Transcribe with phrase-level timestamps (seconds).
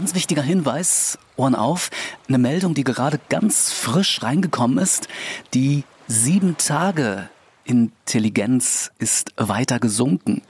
[0.00, 1.90] ganz wichtiger Hinweis, Ohren auf,
[2.26, 5.08] eine Meldung, die gerade ganz frisch reingekommen ist.
[5.52, 7.28] Die sieben Tage
[7.64, 10.40] Intelligenz ist weiter gesunken.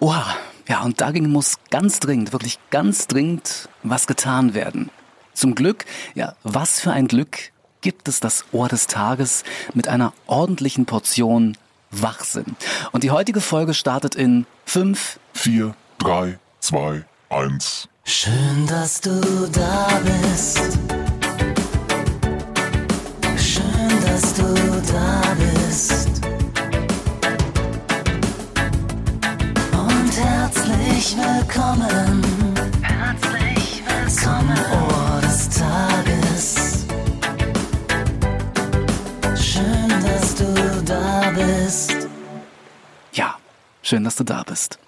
[0.00, 0.26] Oha,
[0.66, 4.90] ja, und dagegen muss ganz dringend, wirklich ganz dringend was getan werden.
[5.32, 5.84] Zum Glück,
[6.16, 11.56] ja, was für ein Glück gibt es das Ohr des Tages mit einer ordentlichen Portion
[11.92, 12.56] Wachsinn.
[12.90, 17.88] Und die heutige Folge startet in 5, 4, 3, 2, 1.
[18.08, 19.20] Schön, dass du
[19.50, 20.78] da bist.
[23.36, 24.54] Schön, dass du
[24.92, 26.20] da bist.
[29.72, 32.22] Und herzlich willkommen.
[32.80, 34.06] Herzlich willkommen.
[34.08, 36.86] Zum Ohr des Tages.
[39.34, 42.06] Schön, dass du da bist.
[43.14, 43.36] Ja,
[43.82, 44.78] schön, dass du da bist.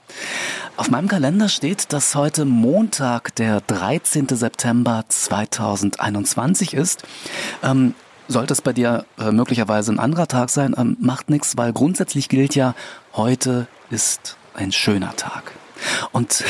[0.79, 4.29] Auf meinem Kalender steht, dass heute Montag, der 13.
[4.29, 7.03] September 2021 ist.
[7.65, 7.97] Ähm,
[8.29, 12.29] sollte es bei dir äh, möglicherweise ein anderer Tag sein, ähm, macht nichts, weil grundsätzlich
[12.29, 12.77] gilt ja,
[13.13, 15.51] heute ist ein schöner Tag.
[16.13, 16.45] Und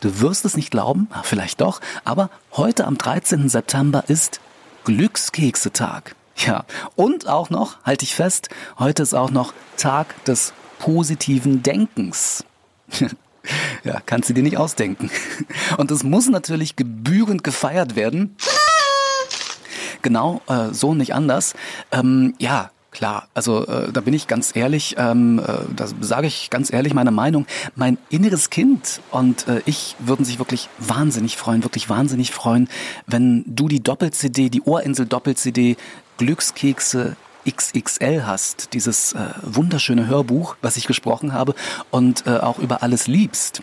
[0.00, 3.50] du wirst es nicht glauben, vielleicht doch, aber heute am 13.
[3.50, 4.40] September ist
[4.86, 6.16] Glückskeksetag.
[6.38, 6.64] Ja,
[6.96, 8.48] und auch noch, halte ich fest,
[8.78, 12.46] heute ist auch noch Tag des positiven Denkens.
[13.84, 15.10] ja, kannst du dir nicht ausdenken.
[15.78, 18.36] Und es muss natürlich gebührend gefeiert werden.
[20.02, 21.54] Genau, äh, so nicht anders.
[21.92, 26.48] Ähm, ja, Klar, also äh, da bin ich ganz ehrlich, ähm, äh, da sage ich
[26.48, 27.44] ganz ehrlich meine Meinung.
[27.74, 32.68] Mein inneres Kind und äh, ich würden sich wirklich wahnsinnig freuen, wirklich wahnsinnig freuen,
[33.08, 35.76] wenn du die Doppel-CD, die Ohrinsel Doppel-CD
[36.18, 37.16] Glückskekse
[37.50, 41.56] XXL hast, dieses äh, wunderschöne Hörbuch, was ich gesprochen habe
[41.90, 43.62] und äh, auch über alles liebst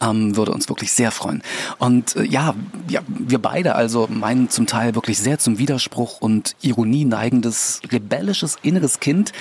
[0.00, 1.42] ähm, würde uns wirklich sehr freuen.
[1.78, 2.54] Und äh, ja,
[2.88, 8.56] ja, wir beide also meinen zum Teil wirklich sehr zum Widerspruch und Ironie neigendes, rebellisches
[8.62, 9.32] inneres Kind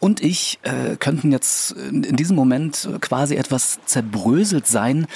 [0.00, 5.06] und ich äh, könnten jetzt in, diesem Moment quasi etwas zerbröselt sein,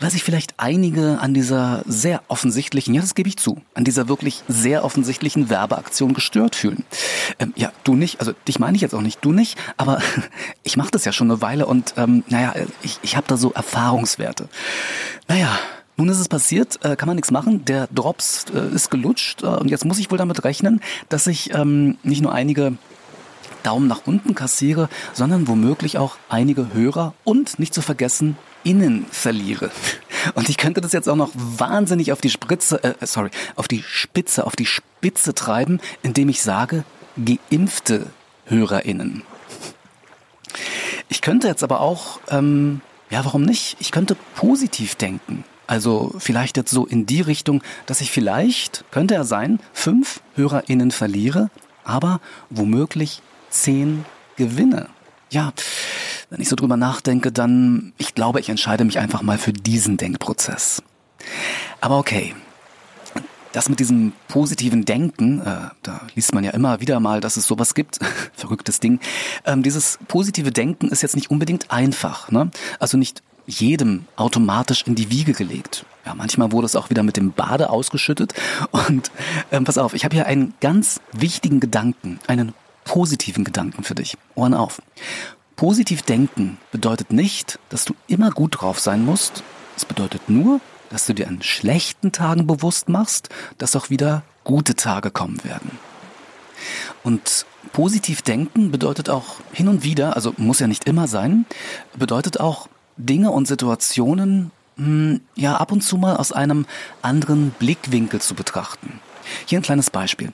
[0.00, 4.08] weil sich vielleicht einige an dieser sehr offensichtlichen, ja das gebe ich zu, an dieser
[4.08, 6.84] wirklich sehr offensichtlichen Werbeaktion gestört fühlen.
[7.38, 10.00] Ähm, ja, du nicht, also dich meine ich jetzt auch nicht, du nicht, aber
[10.62, 13.52] ich mache das ja schon eine Weile und ähm, naja, ich, ich habe da so
[13.52, 14.37] Erfahrungswerte.
[14.38, 14.48] Seite.
[15.26, 15.58] Naja,
[15.96, 17.64] nun ist es passiert, äh, kann man nichts machen.
[17.64, 21.52] Der Drops äh, ist gelutscht äh, und jetzt muss ich wohl damit rechnen, dass ich
[21.54, 22.78] ähm, nicht nur einige
[23.64, 29.70] Daumen nach unten kassiere, sondern womöglich auch einige Hörer und nicht zu vergessen innen verliere.
[30.34, 33.84] Und ich könnte das jetzt auch noch wahnsinnig auf die Spritze, äh, sorry, auf die
[33.86, 36.84] Spitze, auf die Spitze treiben, indem ich sage,
[37.24, 38.06] geimpfte
[38.46, 39.22] HörerInnen.
[41.08, 42.80] Ich könnte jetzt aber auch ähm,
[43.10, 43.76] ja, warum nicht?
[43.80, 45.44] Ich könnte positiv denken.
[45.66, 50.90] Also vielleicht jetzt so in die Richtung, dass ich vielleicht, könnte er sein, fünf HörerInnen
[50.90, 51.50] verliere,
[51.84, 54.04] aber womöglich zehn
[54.36, 54.88] gewinne.
[55.30, 55.52] Ja,
[56.30, 59.98] wenn ich so drüber nachdenke, dann, ich glaube, ich entscheide mich einfach mal für diesen
[59.98, 60.82] Denkprozess.
[61.80, 62.34] Aber okay,
[63.52, 67.46] das mit diesem positiven Denken, äh, da liest man ja immer wieder mal, dass es
[67.46, 67.98] sowas gibt,
[68.34, 69.00] verrücktes Ding.
[69.44, 72.30] Ähm, dieses positive Denken ist jetzt nicht unbedingt einfach.
[72.30, 72.50] Ne?
[72.78, 75.86] Also nicht jedem automatisch in die Wiege gelegt.
[76.04, 78.34] Ja, manchmal wurde es auch wieder mit dem Bade ausgeschüttet.
[78.70, 79.10] Und
[79.50, 82.54] ähm, pass auf, ich habe hier einen ganz wichtigen Gedanken, einen
[82.84, 84.16] positiven Gedanken für dich.
[84.34, 84.80] Ohren auf.
[85.56, 89.42] Positiv denken bedeutet nicht, dass du immer gut drauf sein musst.
[89.76, 90.60] Es bedeutet nur,
[90.90, 93.28] dass du dir an schlechten Tagen bewusst machst,
[93.58, 95.70] dass auch wieder gute Tage kommen werden.
[97.02, 101.46] Und positiv denken bedeutet auch hin und wieder, also muss ja nicht immer sein,
[101.96, 106.66] bedeutet auch Dinge und Situationen hm, ja ab und zu mal aus einem
[107.02, 109.00] anderen Blickwinkel zu betrachten.
[109.46, 110.32] Hier ein kleines Beispiel.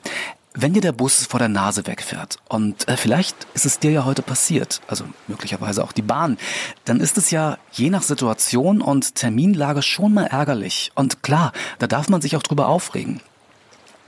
[0.56, 4.04] Wenn dir der Bus vor der Nase wegfährt und äh, vielleicht ist es dir ja
[4.04, 6.38] heute passiert, also möglicherweise auch die Bahn,
[6.84, 10.92] dann ist es ja je nach Situation und Terminlage schon mal ärgerlich.
[10.94, 13.20] Und klar, da darf man sich auch drüber aufregen.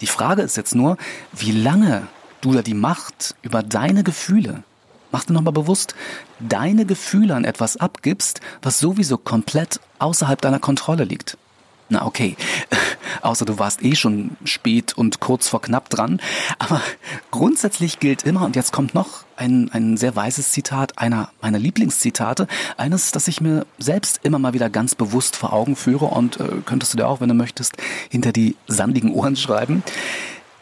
[0.00, 0.98] Die Frage ist jetzt nur,
[1.32, 2.06] wie lange
[2.42, 4.62] du da die Macht über deine Gefühle,
[5.10, 5.96] mach dir nochmal bewusst,
[6.38, 11.38] deine Gefühle an etwas abgibst, was sowieso komplett außerhalb deiner Kontrolle liegt.
[11.88, 12.36] Na okay,
[13.22, 16.20] außer du warst eh schon spät und kurz vor knapp dran.
[16.58, 16.80] Aber
[17.30, 22.48] grundsätzlich gilt immer, und jetzt kommt noch ein, ein sehr weises Zitat, einer meiner Lieblingszitate,
[22.76, 26.48] eines, das ich mir selbst immer mal wieder ganz bewusst vor Augen führe und äh,
[26.64, 27.76] könntest du dir auch, wenn du möchtest,
[28.10, 29.82] hinter die sandigen Ohren schreiben.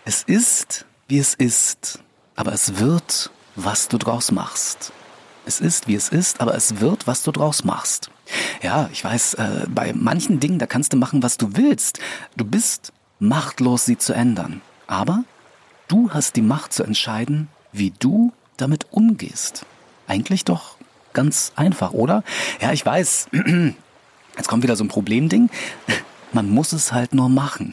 [0.05, 2.00] Es ist, wie es ist,
[2.37, 4.93] aber es wird, was du draus machst.
[5.47, 8.11] Es ist, wie es ist, aber es wird, was du draus machst.
[8.62, 12.00] Ja, ich weiß, äh, bei manchen Dingen, da kannst du machen, was du willst.
[12.37, 14.61] Du bist machtlos, sie zu ändern.
[14.87, 15.25] Aber
[15.88, 19.67] du hast die Macht zu entscheiden, wie du damit umgehst.
[20.06, 20.76] Eigentlich doch
[21.12, 22.23] ganz einfach, oder?
[22.61, 23.29] Ja, ich weiß.
[24.37, 25.49] Jetzt kommt wieder so ein Problemding.
[26.32, 27.73] Man muss es halt nur machen.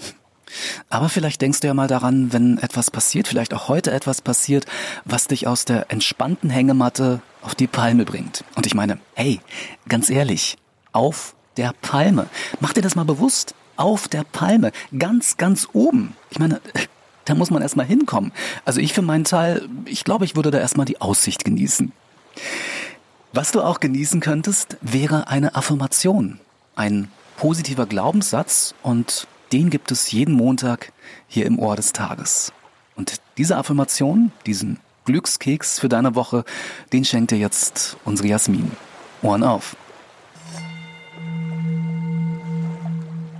[0.90, 4.66] Aber vielleicht denkst du ja mal daran, wenn etwas passiert, vielleicht auch heute etwas passiert,
[5.06, 8.44] was dich aus der entspannten Hängematte auf die Palme bringt.
[8.56, 9.40] Und ich meine, hey,
[9.88, 10.58] ganz ehrlich,
[10.92, 12.28] auf der Palme.
[12.60, 13.56] Mach dir das mal bewusst.
[13.78, 14.72] Auf der Palme.
[14.98, 16.16] Ganz, ganz oben.
[16.30, 16.62] Ich meine,
[17.26, 18.32] da muss man erstmal hinkommen.
[18.66, 21.92] Also ich für meinen Teil, ich glaube, ich würde da erstmal die Aussicht genießen.
[23.34, 26.40] Was du auch genießen könntest, wäre eine Affirmation.
[26.76, 30.92] Ein positiver Glaubenssatz und den gibt es jeden Montag
[31.28, 32.54] hier im Ohr des Tages.
[32.96, 36.44] Und diese Affirmation, diesen Glückskeks für deine Woche,
[36.94, 38.72] den schenkt dir jetzt unsere Jasmin.
[39.22, 39.76] Ohren auf.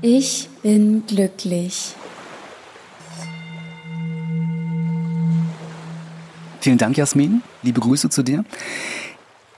[0.02, 1.94] Ich bin glücklich.
[6.60, 7.42] Vielen Dank, Jasmin.
[7.64, 8.46] Liebe Grüße zu dir.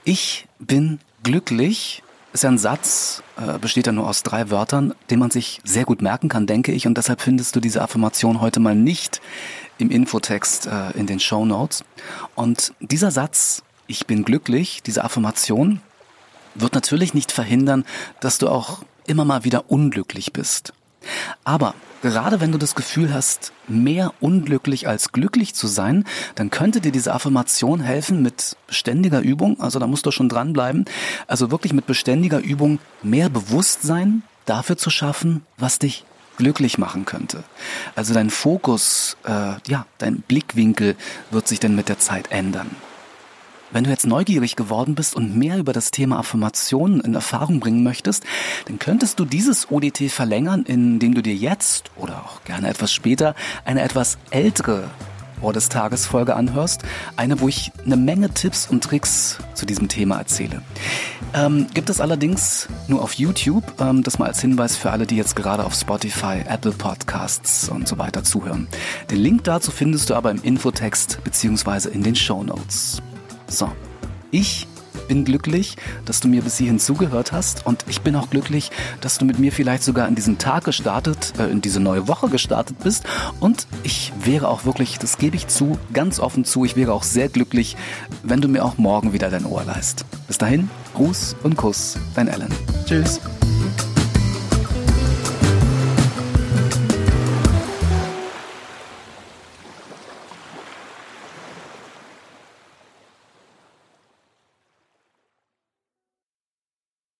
[0.04, 2.02] Ich bin glücklich
[2.34, 5.84] ist ja ein Satz, äh, besteht ja nur aus drei Wörtern, den man sich sehr
[5.84, 6.86] gut merken kann, denke ich.
[6.86, 9.22] Und deshalb findest du diese Affirmation heute mal nicht
[9.78, 11.84] im Infotext äh, in den Show Notes.
[12.34, 15.80] Und dieser Satz, ich bin glücklich, diese Affirmation,
[16.56, 17.84] wird natürlich nicht verhindern,
[18.18, 20.72] dass du auch immer mal wieder unglücklich bist.
[21.44, 26.04] Aber gerade wenn du das Gefühl hast, mehr unglücklich als glücklich zu sein,
[26.34, 30.84] dann könnte dir diese Affirmation helfen mit beständiger Übung, also da musst du schon dranbleiben,
[31.26, 36.04] also wirklich mit beständiger Übung mehr Bewusstsein dafür zu schaffen, was dich
[36.36, 37.44] glücklich machen könnte.
[37.94, 40.96] Also dein Fokus, äh, ja, dein Blickwinkel
[41.30, 42.70] wird sich dann mit der Zeit ändern.
[43.74, 47.82] Wenn du jetzt neugierig geworden bist und mehr über das Thema Affirmationen in Erfahrung bringen
[47.82, 48.22] möchtest,
[48.66, 53.34] dann könntest du dieses ODT verlängern, indem du dir jetzt oder auch gerne etwas später
[53.64, 54.84] eine etwas ältere
[55.42, 56.84] Ohr des Tages Folge anhörst.
[57.16, 60.62] Eine, wo ich eine Menge Tipps und Tricks zu diesem Thema erzähle.
[61.34, 63.64] Ähm, gibt es allerdings nur auf YouTube.
[63.80, 67.88] Ähm, das mal als Hinweis für alle, die jetzt gerade auf Spotify, Apple Podcasts und
[67.88, 68.68] so weiter zuhören.
[69.10, 73.02] Den Link dazu findest du aber im Infotext beziehungsweise in den Show Notes.
[73.54, 73.70] So,
[74.32, 74.66] ich
[75.06, 79.16] bin glücklich, dass du mir bis hierhin zugehört hast und ich bin auch glücklich, dass
[79.18, 82.78] du mit mir vielleicht sogar in diesen Tag gestartet, äh, in diese neue Woche gestartet
[82.82, 83.04] bist
[83.38, 87.04] und ich wäre auch wirklich, das gebe ich zu, ganz offen zu, ich wäre auch
[87.04, 87.76] sehr glücklich,
[88.24, 90.04] wenn du mir auch morgen wieder dein Ohr leist.
[90.26, 92.50] Bis dahin, Gruß und Kuss, dein Alan.
[92.86, 93.20] Tschüss.